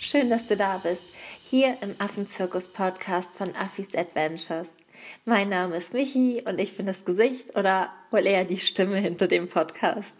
[0.00, 1.04] Schön, dass du da bist,
[1.50, 4.70] hier im Affenzirkus-Podcast von Affis Adventures.
[5.26, 9.28] Mein Name ist Michi und ich bin das Gesicht oder wohl eher die Stimme hinter
[9.28, 10.16] dem Podcast.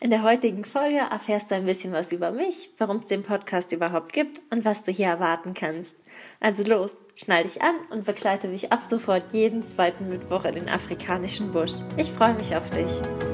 [0.00, 3.72] In der heutigen Folge erfährst du ein bisschen was über mich, warum es den Podcast
[3.72, 5.96] überhaupt gibt und was du hier erwarten kannst.
[6.38, 10.68] Also los, schnall dich an und begleite mich ab sofort jeden zweiten Mittwoch in den
[10.68, 11.72] afrikanischen Busch.
[11.96, 13.31] Ich freue mich auf dich.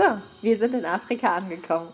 [0.00, 1.92] So, wir sind in Afrika angekommen.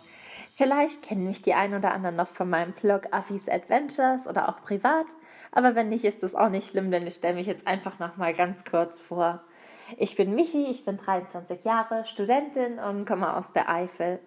[0.54, 4.62] Vielleicht kennen mich die ein oder anderen noch von meinem Blog Affis Adventures oder auch
[4.62, 5.06] privat,
[5.50, 8.16] aber wenn nicht, ist das auch nicht schlimm, denn ich stelle mich jetzt einfach noch
[8.16, 9.40] mal ganz kurz vor.
[9.96, 14.20] Ich bin Michi, ich bin 23 Jahre, Studentin und komme aus der Eifel.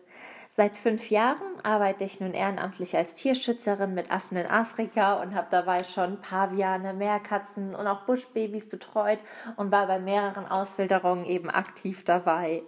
[0.49, 5.47] Seit fünf Jahren arbeite ich nun ehrenamtlich als Tierschützerin mit Affen in Afrika und habe
[5.51, 9.19] dabei schon Paviane, Meerkatzen und auch Buschbabys betreut
[9.55, 12.63] und war bei mehreren Auswilderungen eben aktiv dabei.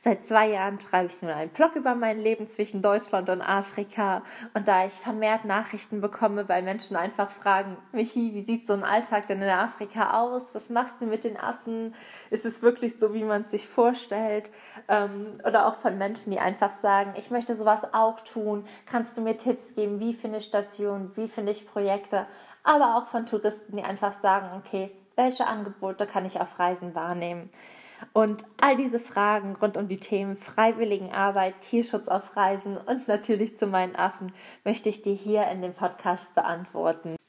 [0.00, 4.22] Seit zwei Jahren schreibe ich nun einen Blog über mein Leben zwischen Deutschland und Afrika.
[4.54, 8.84] Und da ich vermehrt Nachrichten bekomme, weil Menschen einfach fragen, Michi, wie sieht so ein
[8.84, 10.54] Alltag denn in Afrika aus?
[10.54, 11.94] Was machst du mit den Affen?
[12.30, 14.50] Ist es wirklich so, wie man es sich vorstellt?
[14.88, 18.64] Ähm, oder auch von Menschen, die einfach sagen, ich möchte sowas auch tun.
[18.86, 20.00] Kannst du mir Tipps geben?
[20.00, 21.12] Wie finde ich Stationen?
[21.16, 22.26] Wie finde ich Projekte?
[22.62, 27.50] Aber auch von Touristen, die einfach sagen, okay, welche Angebote kann ich auf Reisen wahrnehmen?
[28.12, 33.66] Und all diese Fragen rund um die Themen Freiwilligenarbeit, Tierschutz auf Reisen und natürlich zu
[33.66, 34.32] meinen Affen
[34.64, 37.19] möchte ich dir hier in dem Podcast beantworten.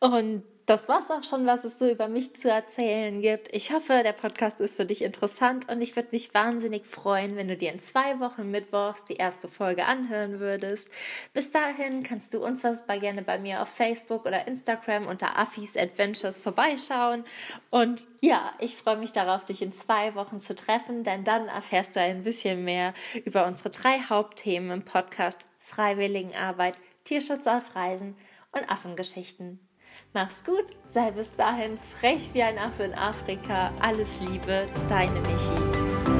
[0.00, 3.48] Und das war's auch schon, was es so über mich zu erzählen gibt.
[3.54, 7.48] Ich hoffe, der Podcast ist für dich interessant und ich würde mich wahnsinnig freuen, wenn
[7.48, 10.90] du dir in zwei Wochen Mittwochs die erste Folge anhören würdest.
[11.32, 16.38] Bis dahin kannst du unfassbar gerne bei mir auf Facebook oder Instagram unter Affis Adventures
[16.38, 17.24] vorbeischauen.
[17.70, 21.96] Und ja, ich freue mich darauf, dich in zwei Wochen zu treffen, denn dann erfährst
[21.96, 22.92] du ein bisschen mehr
[23.24, 26.74] über unsere drei Hauptthemen im Podcast Freiwilligenarbeit,
[27.04, 28.18] Tierschutz auf Reisen
[28.52, 29.67] und Affengeschichten.
[30.14, 33.70] Mach's gut, sei bis dahin frech wie ein Affe in Afrika.
[33.80, 36.17] Alles Liebe, deine Michi.